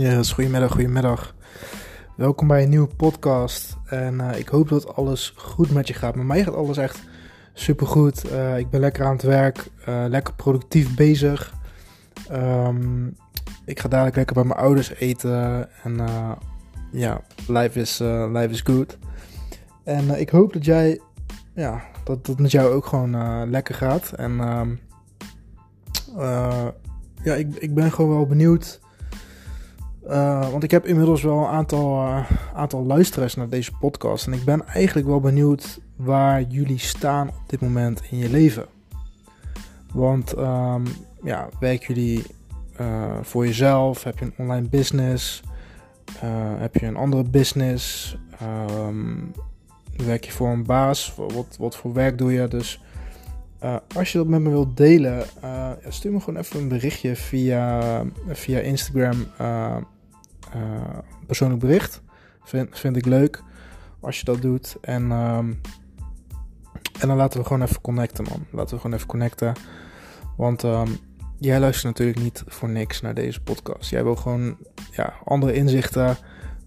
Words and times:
Dus 0.00 0.32
goedemiddag, 0.32 0.72
goedemiddag. 0.72 1.34
Welkom 2.16 2.48
bij 2.48 2.62
een 2.62 2.68
nieuwe 2.68 2.94
podcast. 2.96 3.76
En 3.86 4.20
eh, 4.20 4.38
ik 4.38 4.48
hoop 4.48 4.68
dat 4.68 4.94
alles 4.94 5.32
goed 5.36 5.70
met 5.70 5.88
je 5.88 5.94
gaat. 5.94 6.14
Met 6.14 6.26
mij 6.26 6.44
gaat 6.44 6.54
alles 6.54 6.76
echt 6.76 7.02
super 7.52 7.86
goed. 7.86 8.24
ik 8.56 8.70
ben 8.70 8.80
lekker 8.80 9.04
aan 9.04 9.12
het 9.12 9.22
werk, 9.22 9.70
uh, 9.88 10.04
lekker 10.08 10.34
productief 10.34 10.94
bezig. 10.94 11.54
Ehm, 12.28 13.06
ik 13.64 13.80
ga 13.80 13.88
dadelijk 13.88 14.16
lekker 14.16 14.34
bij 14.34 14.44
mijn 14.44 14.58
ouders 14.58 14.90
eten. 14.90 15.68
En 15.82 15.92
uh, 15.98 16.32
ja, 16.92 17.20
life 17.46 17.80
is, 17.80 17.98
life 18.32 18.48
is 18.50 18.60
good. 18.60 18.98
En 19.84 20.20
ik 20.20 20.30
hoop 20.30 20.52
dat 20.52 20.64
jij, 20.64 21.00
ja, 21.54 21.82
dat 22.04 22.26
het 22.26 22.38
met 22.38 22.50
jou 22.50 22.72
ook 22.72 22.86
gewoon 22.86 23.50
lekker 23.50 23.74
gaat. 23.74 24.12
En 24.12 24.40
ehm, 24.40 24.70
ja, 27.22 27.34
ik, 27.34 27.54
ik 27.54 27.74
ben 27.74 27.92
gewoon 27.92 28.10
wel 28.10 28.26
benieuwd 28.26 28.80
uh, 30.06 30.50
want 30.50 30.62
ik 30.62 30.70
heb 30.70 30.86
inmiddels 30.86 31.22
wel 31.22 31.38
een 31.38 31.46
aantal, 31.46 32.06
uh, 32.06 32.30
aantal 32.54 32.84
luisteraars 32.84 33.34
naar 33.34 33.48
deze 33.48 33.72
podcast. 33.80 34.26
En 34.26 34.32
ik 34.32 34.44
ben 34.44 34.66
eigenlijk 34.66 35.06
wel 35.08 35.20
benieuwd 35.20 35.80
waar 35.96 36.42
jullie 36.42 36.78
staan 36.78 37.28
op 37.28 37.42
dit 37.46 37.60
moment 37.60 38.02
in 38.10 38.18
je 38.18 38.30
leven. 38.30 38.66
Want 39.92 40.38
um, 40.38 40.82
ja, 41.22 41.48
werken 41.60 41.94
jullie 41.94 42.24
uh, 42.80 43.16
voor 43.22 43.46
jezelf? 43.46 44.04
Heb 44.04 44.18
je 44.18 44.24
een 44.24 44.34
online 44.36 44.68
business? 44.68 45.42
heb 46.58 46.74
je 46.74 46.86
een 46.86 46.96
andere 46.96 47.22
business? 47.22 48.16
Um, 48.88 49.32
werk 49.96 50.24
je 50.24 50.32
voor 50.32 50.48
een 50.48 50.64
baas? 50.64 51.14
Wat, 51.16 51.56
wat 51.58 51.76
voor 51.76 51.92
werk 51.92 52.18
doe 52.18 52.32
je? 52.32 52.48
Dus 52.48 52.82
als 53.96 54.12
je 54.12 54.18
dat 54.18 54.26
met 54.26 54.40
me 54.40 54.50
wilt 54.50 54.76
delen, 54.76 55.24
stuur 55.88 56.12
me 56.12 56.20
gewoon 56.20 56.40
even 56.40 56.60
een 56.60 56.68
berichtje 56.68 57.16
via, 57.16 58.02
via 58.28 58.58
Instagram 58.58 59.26
persoonlijk 61.26 61.60
bericht. 61.60 62.02
Vind, 62.42 62.78
vind 62.78 62.96
ik 62.96 63.04
leuk 63.04 63.42
als 64.00 64.18
je 64.18 64.24
dat 64.24 64.42
doet. 64.42 64.76
En, 64.80 65.10
um, 65.10 65.60
en 67.00 67.08
dan 67.08 67.16
laten 67.16 67.40
we 67.40 67.46
gewoon 67.46 67.62
even 67.62 67.80
connecten, 67.80 68.24
man. 68.24 68.46
Laten 68.50 68.74
we 68.74 68.80
gewoon 68.80 68.96
even 68.96 69.08
connecten. 69.08 69.52
Want 70.36 70.62
um, 70.62 70.98
jij 71.38 71.60
luistert 71.60 71.86
natuurlijk 71.86 72.18
niet 72.18 72.42
voor 72.46 72.68
niks 72.68 73.00
naar 73.00 73.14
deze 73.14 73.42
podcast. 73.42 73.90
Jij 73.90 74.02
wil 74.02 74.16
gewoon 74.16 74.56
ja, 74.90 75.12
andere 75.24 75.52
inzichten 75.52 76.16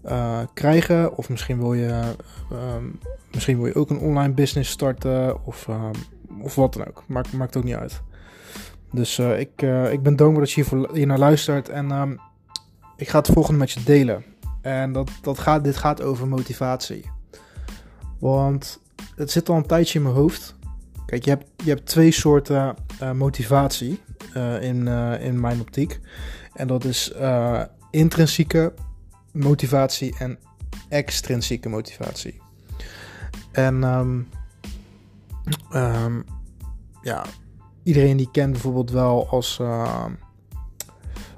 uh, 0.04 0.40
krijgen. 0.54 1.16
Of 1.16 1.28
misschien 1.28 1.58
wil 1.58 1.74
je, 1.74 2.02
um, 2.52 2.98
misschien 3.32 3.56
wil 3.56 3.66
je 3.66 3.74
ook 3.74 3.90
een 3.90 3.98
online 3.98 4.32
business 4.32 4.70
starten. 4.70 5.44
Of, 5.44 5.68
of 6.40 6.54
wat 6.54 6.74
dan 6.74 6.86
ook. 6.86 7.04
Maakt, 7.06 7.32
maakt 7.32 7.56
ook 7.56 7.64
niet 7.64 7.74
uit. 7.74 8.02
Dus 8.92 9.18
uh, 9.18 9.38
ik, 9.38 9.62
ik 9.90 10.02
ben 10.02 10.16
dankbaar 10.16 10.40
dat 10.40 10.52
je 10.52 10.86
hier, 10.92 11.06
naar 11.06 11.18
luistert. 11.18 11.68
En 11.68 12.18
ik 12.96 13.08
ga 13.08 13.18
het 13.18 13.28
volgende 13.28 13.58
met 13.58 13.70
je 13.70 13.82
delen. 13.82 14.24
En 14.60 14.92
dat, 14.92 15.10
dat 15.22 15.38
gaat, 15.38 15.64
dit 15.64 15.76
gaat 15.76 16.02
over 16.02 16.28
motivatie. 16.28 17.10
Want 18.18 18.80
het 19.16 19.30
zit 19.30 19.48
al 19.48 19.56
een 19.56 19.66
tijdje 19.66 19.98
in 19.98 20.04
mijn 20.04 20.16
hoofd. 20.16 20.54
Kijk, 21.06 21.24
je 21.24 21.30
hebt, 21.30 21.50
je 21.56 21.68
hebt 21.68 21.86
twee 21.86 22.10
soorten 22.10 22.74
uh, 23.02 23.12
motivatie 23.12 24.00
uh, 24.36 24.62
in, 24.62 24.86
uh, 24.86 25.24
in 25.24 25.40
mijn 25.40 25.60
optiek. 25.60 26.00
En 26.54 26.66
dat 26.66 26.84
is 26.84 27.12
intrinsieke 27.90 28.74
motivatie 29.32 30.14
en 30.18 30.38
extrinsieke 30.88 31.68
motivatie. 31.68 32.40
En 33.52 33.82
um, 33.82 34.28
um, 35.74 36.24
ja, 37.02 37.24
iedereen 37.82 38.16
die 38.16 38.30
kent 38.30 38.52
bijvoorbeeld 38.52 38.90
wel 38.90 39.28
als 39.28 39.60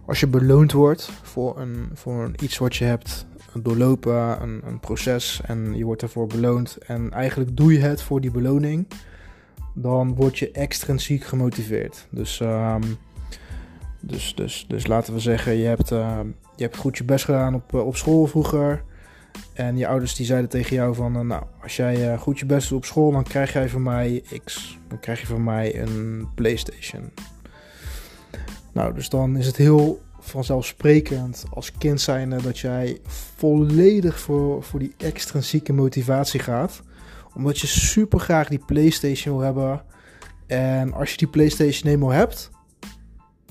als 0.06 0.20
je 0.20 0.26
beloond 0.26 0.72
wordt 0.72 1.10
voor, 1.22 1.60
een, 1.60 1.90
voor 1.94 2.24
een 2.24 2.34
iets 2.42 2.58
wat 2.58 2.76
je 2.76 2.84
hebt 2.84 3.26
doorlopen, 3.62 4.42
een, 4.42 4.60
een 4.64 4.80
proces 4.80 5.40
en 5.44 5.76
je 5.76 5.84
wordt 5.84 6.02
ervoor 6.02 6.26
beloond 6.26 6.76
en 6.76 7.12
eigenlijk 7.12 7.56
doe 7.56 7.72
je 7.72 7.78
het 7.78 8.02
voor 8.02 8.20
die 8.20 8.30
beloning, 8.30 8.86
dan 9.74 10.14
word 10.14 10.38
je 10.38 10.50
extrinsiek 10.50 11.24
gemotiveerd. 11.24 12.06
Dus, 12.10 12.40
um, 12.40 12.80
dus, 14.00 14.34
dus, 14.34 14.64
dus 14.68 14.86
laten 14.86 15.14
we 15.14 15.20
zeggen, 15.20 15.56
je 15.56 15.66
hebt, 15.66 15.90
uh, 15.90 16.18
je 16.56 16.62
hebt 16.62 16.76
goed 16.76 16.98
je 16.98 17.04
best 17.04 17.24
gedaan 17.24 17.54
op, 17.54 17.74
uh, 17.74 17.86
op 17.86 17.96
school 17.96 18.26
vroeger. 18.26 18.84
En 19.52 19.76
je 19.76 19.86
ouders 19.86 20.14
die 20.14 20.26
zeiden 20.26 20.50
tegen 20.50 20.76
jou 20.76 20.94
van, 20.94 21.16
uh, 21.16 21.22
nou, 21.22 21.42
als 21.62 21.76
jij 21.76 22.18
goed 22.18 22.38
je 22.38 22.46
best 22.46 22.68
doet 22.68 22.78
op 22.78 22.84
school, 22.84 23.12
dan 23.12 23.22
krijg 23.22 23.52
jij 23.52 23.68
van 23.68 23.82
mij 23.82 24.22
X. 24.44 24.78
Dan 24.88 25.00
krijg 25.00 25.20
je 25.20 25.26
van 25.26 25.44
mij 25.44 25.80
een 25.80 26.28
PlayStation. 26.34 27.10
Nou, 28.72 28.94
dus 28.94 29.08
dan 29.08 29.36
is 29.36 29.46
het 29.46 29.56
heel 29.56 30.00
vanzelfsprekend 30.28 31.44
als 31.50 31.72
kind 31.72 32.00
zijnde 32.00 32.42
dat 32.42 32.58
jij 32.58 33.00
volledig 33.36 34.20
voor, 34.20 34.62
voor 34.62 34.78
die 34.78 34.94
extrinsieke 34.96 35.72
motivatie 35.72 36.40
gaat. 36.40 36.82
Omdat 37.34 37.58
je 37.58 37.66
super 37.66 38.20
graag 38.20 38.48
die 38.48 38.64
PlayStation 38.66 39.36
wil 39.36 39.44
hebben. 39.44 39.82
En 40.46 40.92
als 40.92 41.10
je 41.10 41.16
die 41.16 41.28
PlayStation 41.28 41.92
eenmaal 41.92 42.10
hebt, 42.10 42.50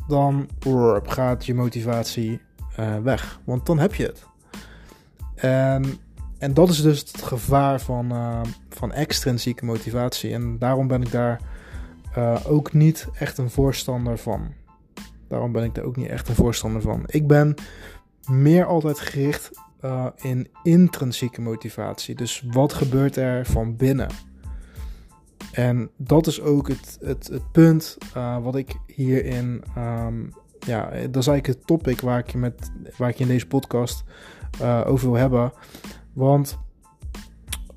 dan 0.08 0.50
gaat 1.04 1.46
je 1.46 1.54
motivatie 1.54 2.42
uh, 2.80 2.98
weg. 2.98 3.40
Want 3.44 3.66
dan 3.66 3.80
heb 3.80 3.94
je 3.94 4.06
het. 4.06 4.26
En, 5.36 5.86
en 6.38 6.54
dat 6.54 6.70
is 6.70 6.82
dus 6.82 7.00
het 7.00 7.22
gevaar 7.22 7.82
van, 7.82 8.14
uh, 8.14 8.42
van 8.70 8.92
extrinsieke 8.92 9.66
motivatie. 9.66 10.34
En 10.34 10.60
daarom 10.60 10.88
ben 10.88 11.02
ik 11.02 11.12
daar 11.12 11.42
uh, 12.18 12.36
ook 12.46 12.74
niet 12.74 13.08
echt 13.20 13.38
een 13.38 13.50
voorstander 13.50 14.18
van. 14.18 14.54
Daarom 15.28 15.52
ben 15.52 15.64
ik 15.64 15.76
daar 15.76 15.84
ook 15.84 15.96
niet 15.96 16.10
echt 16.10 16.30
een 16.30 16.36
voorstander 16.36 16.82
van. 16.82 17.04
Ik 17.06 17.28
ben 17.28 17.56
meer 18.30 18.66
altijd 18.66 19.00
gericht 19.00 19.52
uh, 19.82 20.06
in 20.16 20.48
intrinsieke 20.64 21.42
motivatie. 21.42 22.16
Dus 22.16 22.46
wat 22.52 22.74
gebeurt 22.74 23.16
er 23.16 23.46
van 23.46 23.76
binnen? 23.76 24.10
En 25.52 25.90
dat 25.98 26.28
is 26.28 26.42
ook 26.42 26.68
het, 26.68 26.98
het, 27.02 27.28
het 27.28 27.52
punt 27.52 27.98
uh, 28.18 28.44
wat 28.44 28.56
ik 28.56 28.76
hierin. 28.86 29.64
Um, 29.78 30.34
ja, 30.60 30.90
dat 30.90 31.22
is 31.22 31.28
eigenlijk 31.28 31.48
het 31.48 31.68
topic 31.68 32.02
waar 32.02 32.20
ik 32.20 32.30
je, 32.30 32.38
met, 32.38 32.72
waar 32.98 33.10
ik 33.10 33.16
je 33.16 33.24
in 33.24 33.30
deze 33.30 33.48
podcast 33.48 34.04
uh, 34.62 34.82
over 34.86 35.10
wil 35.10 35.20
hebben. 35.20 35.54
Want 36.14 36.58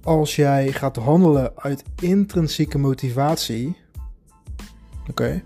als 0.03 0.37
jij 0.37 0.73
gaat 0.73 0.97
handelen 0.97 1.53
uit 1.57 1.83
intrinsieke 2.03 2.79
motivatie. 2.79 3.77
Oké. 5.11 5.43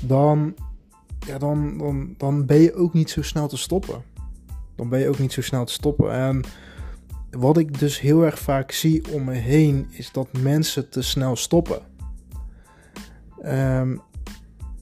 Dan 0.00 0.54
dan, 1.38 1.78
dan, 1.78 2.14
dan 2.16 2.46
ben 2.46 2.60
je 2.60 2.74
ook 2.74 2.92
niet 2.92 3.10
zo 3.10 3.22
snel 3.22 3.48
te 3.48 3.56
stoppen. 3.56 4.02
Dan 4.76 4.88
ben 4.88 5.00
je 5.00 5.08
ook 5.08 5.18
niet 5.18 5.32
zo 5.32 5.42
snel 5.42 5.64
te 5.64 5.72
stoppen. 5.72 6.12
En 6.12 6.44
wat 7.30 7.58
ik 7.58 7.78
dus 7.78 8.00
heel 8.00 8.24
erg 8.24 8.38
vaak 8.38 8.70
zie 8.70 9.12
om 9.12 9.24
me 9.24 9.34
heen, 9.34 9.86
is 9.90 10.12
dat 10.12 10.28
mensen 10.38 10.88
te 10.88 11.02
snel 11.02 11.36
stoppen. 11.36 11.80
Um, 13.44 14.00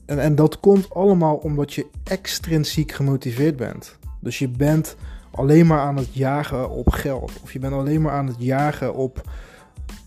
en, 0.05 0.19
en 0.19 0.35
dat 0.35 0.59
komt 0.59 0.93
allemaal 0.93 1.35
omdat 1.35 1.73
je 1.73 1.87
extrinsiek 2.03 2.91
gemotiveerd 2.91 3.55
bent. 3.55 3.97
Dus 4.19 4.39
je 4.39 4.49
bent 4.49 4.95
alleen 5.31 5.67
maar 5.67 5.79
aan 5.79 5.97
het 5.97 6.13
jagen 6.13 6.69
op 6.69 6.89
geld. 6.89 7.31
Of 7.43 7.53
je 7.53 7.59
bent 7.59 7.73
alleen 7.73 8.01
maar 8.01 8.11
aan 8.11 8.27
het 8.27 8.35
jagen 8.39 8.95
op, 8.95 9.29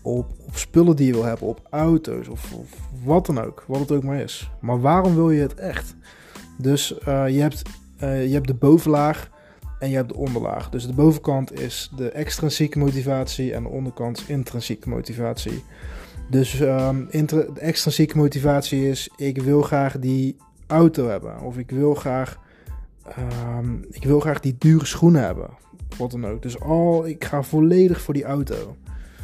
op, 0.01 0.31
op 0.45 0.57
spullen 0.57 0.95
die 0.95 1.07
je 1.07 1.13
wil 1.13 1.23
hebben, 1.23 1.47
op 1.47 1.67
auto's 1.69 2.27
of, 2.27 2.53
of 2.53 2.69
wat 3.03 3.25
dan 3.25 3.41
ook. 3.41 3.63
Wat 3.67 3.79
het 3.79 3.91
ook 3.91 4.03
maar 4.03 4.19
is. 4.19 4.51
Maar 4.61 4.81
waarom 4.81 5.15
wil 5.15 5.31
je 5.31 5.41
het 5.41 5.53
echt? 5.53 5.95
Dus 6.57 6.91
uh, 7.07 7.29
je, 7.29 7.41
hebt, 7.41 7.61
uh, 8.03 8.25
je 8.25 8.33
hebt 8.33 8.47
de 8.47 8.53
bovenlaag 8.53 9.29
en 9.79 9.89
je 9.89 9.95
hebt 9.95 10.09
de 10.09 10.15
onderlaag. 10.15 10.69
Dus 10.69 10.87
de 10.87 10.93
bovenkant 10.93 11.59
is 11.59 11.91
de 11.95 12.09
extrinsieke 12.09 12.79
motivatie 12.79 13.53
en 13.53 13.63
de 13.63 13.69
onderkant 13.69 14.17
is 14.17 14.25
intrinsieke 14.25 14.89
motivatie. 14.89 15.63
Dus 16.29 16.59
um, 16.59 17.07
de 17.09 17.51
extrinsieke 17.55 18.17
motivatie 18.17 18.89
is: 18.89 19.09
ik 19.15 19.41
wil 19.41 19.61
graag 19.61 19.99
die 19.99 20.35
auto 20.67 21.07
hebben. 21.07 21.41
Of 21.41 21.57
ik 21.57 21.69
wil 21.71 21.95
graag, 21.95 22.39
um, 23.57 23.85
ik 23.89 24.03
wil 24.03 24.19
graag 24.19 24.39
die 24.39 24.55
dure 24.57 24.85
schoenen 24.85 25.23
hebben. 25.23 25.49
Wat 25.97 26.11
dan 26.11 26.27
ook. 26.27 26.41
Dus 26.41 26.59
al, 26.59 27.07
ik 27.07 27.23
ga 27.23 27.43
volledig 27.43 28.01
voor 28.01 28.13
die 28.13 28.23
auto. 28.23 28.75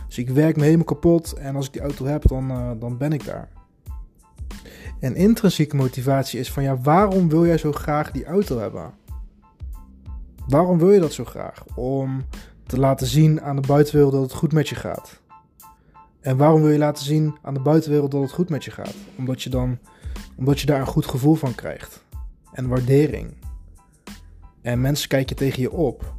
Dus 0.08 0.18
ik 0.18 0.30
werk 0.30 0.56
me 0.56 0.64
helemaal 0.64 0.86
kapot. 0.86 1.34
En 1.34 1.56
als 1.56 1.66
ik 1.66 1.74
die 1.74 1.82
auto 1.82 2.06
heb, 2.06 2.28
dan, 2.28 2.52
uh, 2.52 2.72
dan 2.80 2.98
ben 2.98 3.14
ik 3.14 3.25
daar. 3.25 3.50
En 5.00 5.16
intrinsieke 5.16 5.75
motivatie 5.75 6.40
is 6.40 6.51
van 6.51 6.63
ja, 6.63 6.78
waarom 6.78 7.30
wil 7.30 7.46
jij 7.46 7.57
zo 7.57 7.72
graag 7.72 8.12
die 8.12 8.25
auto 8.25 8.60
hebben? 8.60 8.94
Waarom 10.48 10.78
wil 10.78 10.92
je 10.92 11.00
dat 11.00 11.13
zo 11.13 11.25
graag? 11.25 11.66
Om 11.75 12.25
te 12.66 12.80
laten 12.80 13.07
zien 13.07 13.42
aan 13.42 13.56
de 13.56 13.68
buitenwereld 13.68 14.13
dat 14.13 14.22
het 14.22 14.34
goed 14.34 14.54
met 14.54 14.69
je 14.69 14.75
gaat. 14.75 15.22
En 16.19 16.38
waarom 16.38 16.62
wil 16.62 16.72
je 16.72 16.78
laten 16.78 17.06
zien 17.06 17.38
aan 17.42 17.54
de 17.54 17.60
buitenwereld 17.60 18.12
dat 18.12 18.22
het 18.22 18.31
goed 18.31 18.50
met 18.50 18.63
je 18.63 18.72
gaat? 18.72 18.96
Omdat 19.18 19.42
je 19.42 19.50
dan 19.50 19.78
omdat 20.36 20.60
je 20.60 20.66
daar 20.66 20.80
een 20.80 20.88
goed 20.88 21.06
gevoel 21.06 21.36
van 21.36 21.56
krijgt. 21.56 22.04
En 22.51 22.68
waardering. 22.68 23.34
En 24.62 24.81
mensen 24.81 25.10
kijken 25.10 25.36
tegen 25.36 25.62
je 25.62 25.72
op. 25.72 26.13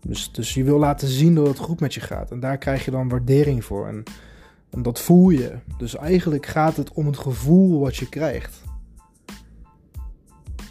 Dus, 0.00 0.32
dus 0.32 0.54
je 0.54 0.64
wil 0.64 0.78
laten 0.78 1.08
zien 1.08 1.34
dat 1.34 1.46
het 1.46 1.58
goed 1.58 1.80
met 1.80 1.94
je 1.94 2.00
gaat. 2.00 2.30
En 2.30 2.40
daar 2.40 2.58
krijg 2.58 2.84
je 2.84 2.90
dan 2.90 3.08
waardering 3.08 3.64
voor. 3.64 3.86
En 3.86 4.02
en 4.70 4.82
dat 4.82 5.00
voel 5.00 5.30
je. 5.30 5.58
Dus 5.78 5.96
eigenlijk 5.96 6.46
gaat 6.46 6.76
het 6.76 6.92
om 6.92 7.06
het 7.06 7.18
gevoel 7.18 7.80
wat 7.80 7.96
je 7.96 8.08
krijgt. 8.08 8.64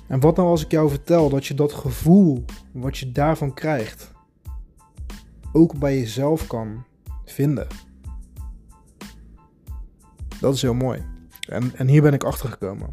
En 0.08 0.20
wat 0.20 0.36
nou 0.36 0.48
als 0.50 0.64
ik 0.64 0.72
jou 0.72 0.90
vertel 0.90 1.30
dat 1.30 1.46
je 1.46 1.54
dat 1.54 1.74
gevoel, 1.74 2.46
wat 2.72 2.98
je 2.98 3.12
daarvan 3.12 3.54
krijgt, 3.54 4.12
ook 5.52 5.80
bij 5.80 5.98
jezelf 5.98 6.48
kan 6.48 6.84
vinden? 7.26 7.68
Dat 10.40 10.54
is 10.54 10.62
heel 10.62 10.74
mooi. 10.74 11.04
En, 11.48 11.76
en 11.76 11.88
hier 11.88 12.02
ben 12.02 12.14
ik 12.14 12.24
achter 12.24 12.50
gekomen. 12.50 12.90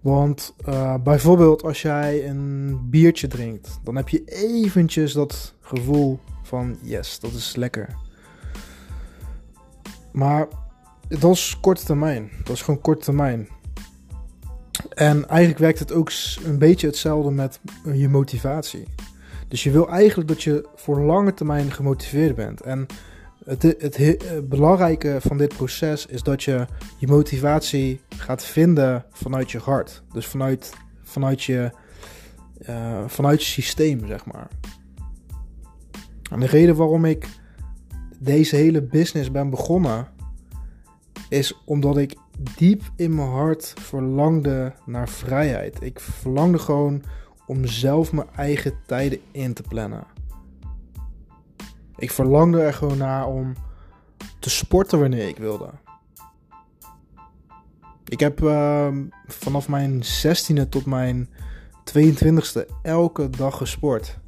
Want 0.00 0.54
uh, 0.68 0.94
bijvoorbeeld 1.02 1.62
als 1.62 1.82
jij 1.82 2.28
een 2.28 2.80
biertje 2.90 3.26
drinkt, 3.26 3.80
dan 3.82 3.96
heb 3.96 4.08
je 4.08 4.24
eventjes 4.24 5.12
dat 5.12 5.54
gevoel 5.60 6.18
van 6.42 6.78
yes, 6.82 7.20
dat 7.20 7.32
is 7.32 7.56
lekker. 7.56 8.03
Maar 10.14 10.48
dat 11.08 11.32
is 11.32 11.58
korte 11.60 11.84
termijn. 11.84 12.30
Dat 12.44 12.54
is 12.54 12.62
gewoon 12.62 12.80
korte 12.80 13.04
termijn. 13.04 13.48
En 14.88 15.28
eigenlijk 15.28 15.58
werkt 15.58 15.78
het 15.78 15.92
ook 15.92 16.10
een 16.44 16.58
beetje 16.58 16.86
hetzelfde 16.86 17.30
met 17.30 17.60
je 17.92 18.08
motivatie. 18.08 18.84
Dus 19.48 19.62
je 19.62 19.70
wil 19.70 19.88
eigenlijk 19.88 20.28
dat 20.28 20.42
je 20.42 20.68
voor 20.74 21.00
lange 21.00 21.34
termijn 21.34 21.72
gemotiveerd 21.72 22.34
bent. 22.34 22.60
En 22.60 22.86
het, 23.44 23.62
het, 23.62 23.96
het, 23.96 24.48
belangrijke 24.48 25.16
van 25.20 25.38
dit 25.38 25.56
proces 25.56 26.06
is 26.06 26.22
dat 26.22 26.42
je 26.42 26.66
je 26.98 27.06
motivatie 27.06 28.00
gaat 28.16 28.44
vinden 28.44 29.04
vanuit 29.10 29.50
je 29.50 29.58
hart. 29.58 30.02
Dus 30.12 30.26
vanuit, 30.26 30.72
vanuit, 31.02 31.42
je, 31.42 31.70
uh, 32.68 33.04
vanuit 33.06 33.44
je 33.44 33.50
systeem, 33.50 34.06
zeg 34.06 34.24
maar. 34.24 34.48
En 36.30 36.40
de 36.40 36.46
reden 36.46 36.76
waarom 36.76 37.04
ik 37.04 37.28
deze 38.18 38.56
hele 38.56 38.82
business 38.82 39.30
ben 39.30 39.50
begonnen, 39.50 40.08
is 41.28 41.62
omdat 41.64 41.96
ik 41.96 42.14
diep 42.56 42.82
in 42.96 43.14
mijn 43.14 43.28
hart 43.28 43.74
verlangde 43.78 44.72
naar 44.86 45.08
vrijheid. 45.08 45.82
Ik 45.82 46.00
verlangde 46.00 46.58
gewoon 46.58 47.02
om 47.46 47.66
zelf 47.66 48.12
mijn 48.12 48.28
eigen 48.36 48.72
tijden 48.86 49.20
in 49.30 49.54
te 49.54 49.62
plannen. 49.62 50.06
Ik 51.96 52.10
verlangde 52.10 52.60
er 52.60 52.74
gewoon 52.74 52.98
naar 52.98 53.26
om 53.26 53.54
te 54.38 54.50
sporten 54.50 55.00
wanneer 55.00 55.28
ik 55.28 55.36
wilde. 55.36 55.70
Ik 58.04 58.20
heb 58.20 58.40
uh, 58.40 58.88
vanaf 59.26 59.68
mijn 59.68 60.02
16e 60.02 60.68
tot 60.68 60.86
mijn 60.86 61.28
22e 61.98 62.70
elke 62.82 63.30
dag 63.30 63.56
gesport. 63.56 64.18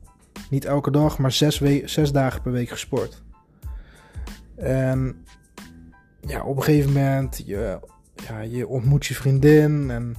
Niet 0.50 0.64
elke 0.64 0.90
dag, 0.90 1.18
maar 1.18 1.32
zes, 1.32 1.62
zes 1.84 2.12
dagen 2.12 2.42
per 2.42 2.52
week 2.52 2.68
gesport. 2.68 3.22
En 4.56 5.24
ja, 6.20 6.44
op 6.44 6.56
een 6.56 6.62
gegeven 6.62 6.92
moment, 6.92 7.42
je, 7.46 7.78
ja, 8.28 8.40
je 8.40 8.68
ontmoet 8.68 9.06
je 9.06 9.14
vriendin 9.14 9.90
en 9.90 10.14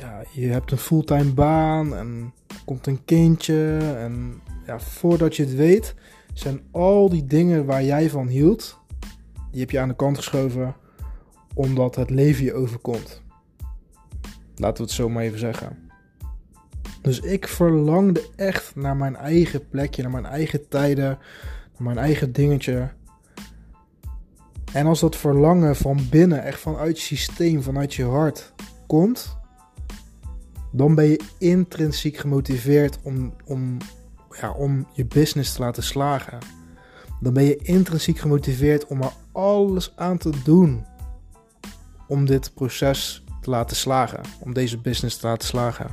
ja, 0.00 0.22
je 0.32 0.46
hebt 0.46 0.70
een 0.70 0.78
fulltime 0.78 1.32
baan 1.32 1.96
en 1.96 2.32
komt 2.64 2.86
een 2.86 3.04
kindje. 3.04 3.78
En 3.98 4.40
ja, 4.66 4.80
voordat 4.80 5.36
je 5.36 5.42
het 5.42 5.54
weet, 5.54 5.94
zijn 6.32 6.60
al 6.70 7.08
die 7.08 7.26
dingen 7.26 7.64
waar 7.64 7.84
jij 7.84 8.10
van 8.10 8.26
hield, 8.26 8.80
die 9.50 9.60
heb 9.60 9.70
je 9.70 9.80
aan 9.80 9.88
de 9.88 9.96
kant 9.96 10.16
geschoven 10.16 10.74
omdat 11.54 11.94
het 11.94 12.10
leven 12.10 12.44
je 12.44 12.54
overkomt. 12.54 13.22
Laten 14.56 14.76
we 14.76 14.82
het 14.82 14.90
zo 14.90 15.08
maar 15.08 15.22
even 15.22 15.38
zeggen. 15.38 15.90
Dus 17.02 17.20
ik 17.20 17.48
verlangde 17.48 18.28
echt 18.36 18.76
naar 18.76 18.96
mijn 18.96 19.16
eigen 19.16 19.68
plekje, 19.68 20.02
naar 20.02 20.10
mijn 20.10 20.26
eigen 20.26 20.68
tijden, 20.68 21.18
naar 21.78 21.94
mijn 21.94 21.98
eigen 21.98 22.32
dingetje. 22.32 22.88
En 24.76 24.86
als 24.86 25.00
dat 25.00 25.16
verlangen 25.16 25.76
van 25.76 26.06
binnen, 26.10 26.42
echt 26.42 26.60
vanuit 26.60 27.00
je 27.00 27.16
systeem, 27.16 27.62
vanuit 27.62 27.94
je 27.94 28.04
hart 28.04 28.52
komt, 28.86 29.36
dan 30.72 30.94
ben 30.94 31.04
je 31.04 31.24
intrinsiek 31.38 32.16
gemotiveerd 32.16 32.98
om, 33.02 33.34
om, 33.44 33.76
ja, 34.40 34.50
om 34.52 34.86
je 34.92 35.04
business 35.04 35.52
te 35.52 35.60
laten 35.60 35.82
slagen. 35.82 36.38
Dan 37.20 37.32
ben 37.32 37.44
je 37.44 37.56
intrinsiek 37.56 38.18
gemotiveerd 38.18 38.86
om 38.86 39.02
er 39.02 39.12
alles 39.32 39.92
aan 39.96 40.18
te 40.18 40.32
doen 40.44 40.84
om 42.08 42.24
dit 42.24 42.54
proces 42.54 43.24
te 43.40 43.50
laten 43.50 43.76
slagen, 43.76 44.20
om 44.40 44.54
deze 44.54 44.78
business 44.78 45.16
te 45.16 45.26
laten 45.26 45.48
slagen. 45.48 45.90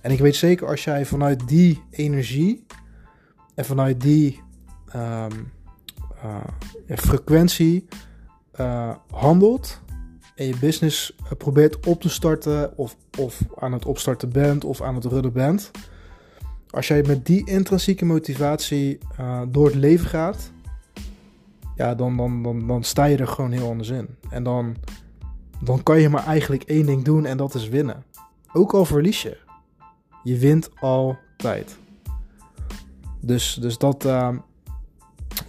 En 0.00 0.10
ik 0.10 0.18
weet 0.18 0.36
zeker 0.36 0.66
als 0.66 0.84
jij 0.84 1.06
vanuit 1.06 1.48
die 1.48 1.82
energie 1.90 2.66
en 3.54 3.64
vanuit 3.64 4.00
die 4.00 4.40
uh, 4.96 5.26
frequentie 6.86 7.88
uh, 8.60 8.94
handelt 9.10 9.80
en 10.34 10.46
je 10.46 10.56
business 10.56 11.16
uh, 11.24 11.30
probeert 11.38 11.86
op 11.86 12.00
te 12.00 12.08
starten 12.08 12.76
of, 12.76 12.96
of 13.18 13.40
aan 13.58 13.72
het 13.72 13.86
opstarten 13.86 14.32
bent 14.32 14.64
of 14.64 14.82
aan 14.82 14.94
het 14.94 15.04
rudden 15.04 15.32
bent. 15.32 15.70
Als 16.70 16.88
jij 16.88 17.02
met 17.02 17.26
die 17.26 17.46
intrinsieke 17.46 18.04
motivatie 18.04 18.98
door 19.48 19.66
het 19.66 19.74
leven 19.74 20.06
gaat, 20.06 20.52
ja, 21.76 21.94
dan, 21.94 22.16
dan, 22.16 22.42
dan, 22.42 22.66
dan 22.66 22.84
sta 22.84 23.04
je 23.04 23.16
er 23.16 23.26
gewoon 23.26 23.52
heel 23.52 23.68
anders 23.68 23.88
in. 23.88 24.08
En 24.30 24.42
dan, 24.42 24.76
dan 25.62 25.82
kan 25.82 26.00
je 26.00 26.08
maar 26.08 26.26
eigenlijk 26.26 26.62
één 26.62 26.86
ding 26.86 27.04
doen 27.04 27.26
en 27.26 27.36
dat 27.36 27.54
is 27.54 27.68
winnen. 27.68 28.04
Ook 28.52 28.72
al 28.72 28.84
verlies 28.84 29.22
je. 29.22 29.36
Je 30.22 30.38
wint 30.38 30.70
altijd. 30.80 31.78
Dus, 33.20 33.58
dus 33.60 33.78
dat, 33.78 34.04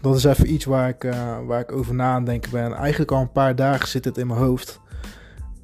dat 0.02 0.16
is 0.16 0.24
even 0.24 0.54
iets 0.54 0.66
waar 0.66 0.90
ik, 0.90 1.04
uh, 1.04 1.38
waar 1.46 1.60
ik 1.60 1.72
over 1.72 1.96
na 1.96 2.14
aan 2.14 2.26
denken 2.26 2.52
ben. 2.52 2.74
Eigenlijk 2.74 3.12
al 3.12 3.22
een 3.22 3.32
paar 3.32 3.56
dagen 3.56 3.88
zit 3.88 4.06
het 4.06 4.18
in 4.18 4.28
mijn 4.28 4.40
hoofd. 4.40 4.80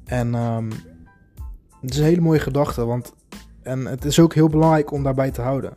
En 0.04 0.34
um, 0.34 0.70
het 1.80 1.90
is 1.90 1.98
een 1.98 2.04
hele 2.04 2.20
mooie 2.20 2.40
gedachte. 2.40 2.84
Want, 2.84 3.12
en 3.62 3.84
het 3.84 4.04
is 4.04 4.20
ook 4.20 4.34
heel 4.34 4.48
belangrijk 4.48 4.90
om 4.90 5.02
daarbij 5.02 5.30
te 5.30 5.40
houden. 5.40 5.76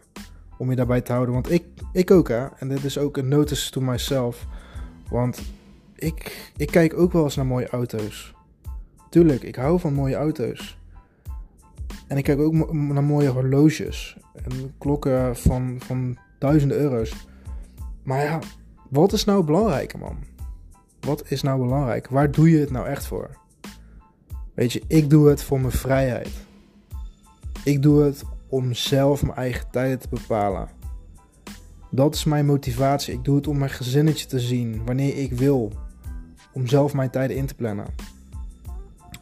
Om 0.57 0.69
je 0.69 0.75
daarbij 0.75 1.01
te 1.01 1.11
houden. 1.11 1.33
Want 1.33 1.51
ik, 1.51 1.63
ik 1.93 2.11
ook 2.11 2.27
hè. 2.27 2.45
En 2.45 2.67
dit 2.67 2.83
is 2.83 2.97
ook 2.97 3.17
een 3.17 3.27
notice 3.27 3.71
to 3.71 3.81
myself. 3.81 4.45
Want 5.09 5.41
ik, 5.95 6.51
ik 6.57 6.67
kijk 6.67 6.97
ook 6.97 7.11
wel 7.11 7.23
eens 7.23 7.35
naar 7.35 7.45
mooie 7.45 7.69
auto's. 7.69 8.33
Tuurlijk, 9.09 9.43
ik 9.43 9.55
hou 9.55 9.79
van 9.79 9.93
mooie 9.93 10.15
auto's. 10.15 10.79
En 12.07 12.17
ik 12.17 12.23
kijk 12.23 12.39
ook 12.39 12.73
naar 12.73 13.03
mooie 13.03 13.29
horloges. 13.29 14.17
En 14.33 14.73
klokken 14.77 15.35
van, 15.35 15.75
van 15.79 16.17
duizenden 16.39 16.77
euro's. 16.77 17.29
Maar 18.03 18.23
ja, 18.23 18.39
wat 18.89 19.13
is 19.13 19.23
nou 19.23 19.43
belangrijk, 19.43 19.97
man? 19.97 20.17
Wat 20.99 21.23
is 21.31 21.41
nou 21.41 21.59
belangrijk? 21.59 22.07
Waar 22.07 22.31
doe 22.31 22.49
je 22.49 22.59
het 22.59 22.71
nou 22.71 22.87
echt 22.87 23.05
voor? 23.05 23.37
Weet 24.53 24.73
je, 24.73 24.83
ik 24.87 25.09
doe 25.09 25.29
het 25.29 25.43
voor 25.43 25.59
mijn 25.59 25.71
vrijheid. 25.71 26.29
Ik 27.63 27.81
doe 27.81 28.03
het 28.03 28.23
om 28.47 28.73
zelf 28.73 29.21
mijn 29.21 29.37
eigen 29.37 29.69
tijden 29.71 29.99
te 29.99 30.07
bepalen. 30.09 30.69
Dat 31.89 32.15
is 32.15 32.23
mijn 32.23 32.45
motivatie. 32.45 33.13
Ik 33.13 33.23
doe 33.23 33.35
het 33.35 33.47
om 33.47 33.57
mijn 33.57 33.71
gezinnetje 33.71 34.25
te 34.25 34.39
zien 34.39 34.85
wanneer 34.85 35.17
ik 35.17 35.33
wil. 35.33 35.71
Om 36.53 36.67
zelf 36.67 36.93
mijn 36.93 37.09
tijden 37.09 37.37
in 37.37 37.45
te 37.45 37.55
plannen. 37.55 37.85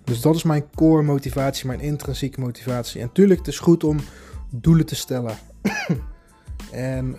Dus 0.04 0.22
dat 0.22 0.36
is 0.36 0.44
mijn 0.44 0.64
core 0.76 1.04
motivatie, 1.04 1.68
mijn 1.68 1.80
intrinsieke 1.80 2.40
motivatie. 2.40 3.02
En 3.02 3.12
tuurlijk, 3.12 3.40
het 3.40 3.48
is 3.48 3.60
goed 3.60 3.84
om 3.84 3.98
doelen 4.50 4.86
te 4.86 4.96
stellen. 4.96 5.36
en 6.72 7.18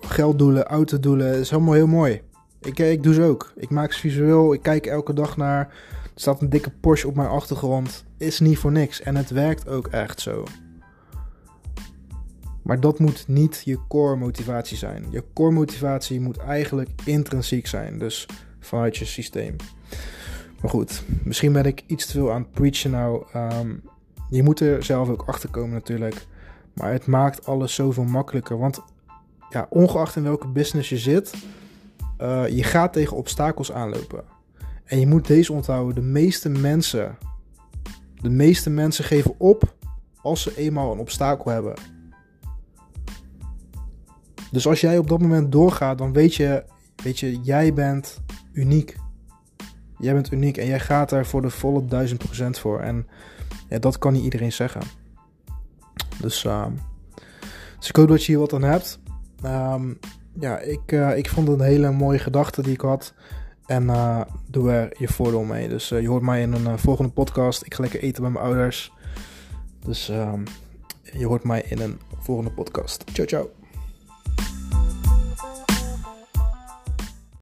gelddoelen, 0.00 0.64
autodoelen, 0.64 1.34
is 1.34 1.50
helemaal 1.50 1.72
heel 1.72 1.86
mooi. 1.86 2.20
Ik, 2.60 2.78
eh, 2.78 2.90
ik 2.90 3.02
doe 3.02 3.14
ze 3.14 3.22
ook. 3.22 3.52
Ik 3.56 3.70
maak 3.70 3.92
ze 3.92 4.00
visueel. 4.00 4.52
Ik 4.52 4.62
kijk 4.62 4.86
elke 4.86 5.12
dag 5.12 5.36
naar. 5.36 5.60
Er 6.14 6.20
staat 6.20 6.40
een 6.40 6.50
dikke 6.50 6.70
Porsche 6.80 7.08
op 7.08 7.14
mijn 7.14 7.28
achtergrond. 7.28 8.04
Is 8.16 8.40
niet 8.40 8.58
voor 8.58 8.72
niks. 8.72 9.00
En 9.00 9.16
het 9.16 9.30
werkt 9.30 9.68
ook 9.68 9.86
echt 9.86 10.20
zo. 10.20 10.44
Maar 12.62 12.80
dat 12.80 12.98
moet 12.98 13.24
niet 13.28 13.62
je 13.64 13.78
core 13.88 14.16
motivatie 14.16 14.76
zijn. 14.76 15.06
Je 15.10 15.24
core 15.34 15.52
motivatie 15.52 16.20
moet 16.20 16.36
eigenlijk 16.36 16.88
intrinsiek 17.04 17.66
zijn. 17.66 17.98
Dus 17.98 18.26
vanuit 18.60 18.96
je 18.96 19.04
systeem. 19.04 19.56
Maar 20.60 20.70
goed, 20.70 21.02
misschien 21.24 21.52
ben 21.52 21.64
ik 21.64 21.82
iets 21.86 22.06
te 22.06 22.12
veel 22.12 22.32
aan 22.32 22.42
het 22.42 22.50
preachen 22.50 22.90
nou. 22.90 23.24
Um, 23.36 23.82
je 24.30 24.42
moet 24.42 24.60
er 24.60 24.82
zelf 24.82 25.08
ook 25.08 25.22
achter 25.26 25.48
komen 25.48 25.72
natuurlijk. 25.72 26.26
Maar 26.74 26.92
het 26.92 27.06
maakt 27.06 27.46
alles 27.46 27.74
zoveel 27.74 28.04
makkelijker. 28.04 28.58
Want 28.58 28.82
ja, 29.50 29.66
ongeacht 29.70 30.16
in 30.16 30.22
welke 30.22 30.48
business 30.48 30.88
je 30.88 30.98
zit, 30.98 31.34
uh, 32.20 32.48
je 32.48 32.62
gaat 32.62 32.92
tegen 32.92 33.16
obstakels 33.16 33.72
aanlopen. 33.72 34.24
En 34.84 35.00
je 35.00 35.06
moet 35.06 35.26
deze 35.26 35.52
onthouden. 35.52 35.94
De 35.94 36.10
meeste 36.10 36.48
mensen, 36.48 37.18
de 38.20 38.30
meeste 38.30 38.70
mensen 38.70 39.04
geven 39.04 39.34
op 39.38 39.74
als 40.22 40.42
ze 40.42 40.56
eenmaal 40.56 40.92
een 40.92 40.98
obstakel 40.98 41.50
hebben. 41.50 41.74
Dus 44.50 44.66
als 44.66 44.80
jij 44.80 44.98
op 44.98 45.08
dat 45.08 45.20
moment 45.20 45.52
doorgaat, 45.52 45.98
dan 45.98 46.12
weet 46.12 46.34
je, 46.34 46.64
weet 47.02 47.18
je, 47.18 47.40
jij 47.40 47.74
bent 47.74 48.20
uniek. 48.52 48.96
Jij 49.98 50.14
bent 50.14 50.32
uniek 50.32 50.56
en 50.56 50.66
jij 50.66 50.80
gaat 50.80 51.12
er 51.12 51.26
voor 51.26 51.42
de 51.42 51.50
volle 51.50 51.84
1000% 52.46 52.50
voor. 52.50 52.80
En 52.80 53.06
dat 53.80 53.98
kan 53.98 54.12
niet 54.12 54.24
iedereen 54.24 54.52
zeggen. 54.52 54.82
Dus, 56.22 56.44
uh, 56.44 56.66
dus 57.78 57.88
ik 57.88 57.96
hoop 57.96 58.08
dat 58.08 58.24
je 58.24 58.32
hier 58.32 58.40
wat 58.40 58.52
aan 58.52 58.62
hebt. 58.62 58.98
Um, 59.44 59.98
ja, 60.40 60.58
ik, 60.58 60.92
uh, 60.92 61.16
ik 61.16 61.28
vond 61.28 61.48
het 61.48 61.60
een 61.60 61.66
hele 61.66 61.90
mooie 61.90 62.18
gedachte 62.18 62.62
die 62.62 62.72
ik 62.72 62.80
had. 62.80 63.14
En 63.66 63.84
uh, 63.84 64.20
doe 64.50 64.70
er 64.70 64.94
je 64.98 65.08
voordeel 65.08 65.42
mee. 65.42 65.68
Dus 65.68 65.90
uh, 65.90 66.00
je 66.00 66.08
hoort 66.08 66.22
mij 66.22 66.42
in 66.42 66.52
een 66.52 66.78
volgende 66.78 67.10
podcast. 67.10 67.66
Ik 67.66 67.74
ga 67.74 67.82
lekker 67.82 68.02
eten 68.02 68.22
bij 68.22 68.30
mijn 68.30 68.44
ouders. 68.44 68.92
Dus 69.84 70.08
ehm, 70.08 70.44
je 71.02 71.26
hoort 71.26 71.44
mij 71.44 71.62
in 71.68 71.80
een 71.80 72.00
volgende 72.18 72.50
podcast. 72.50 73.04
Ciao, 73.12 73.26
ciao. 73.26 73.61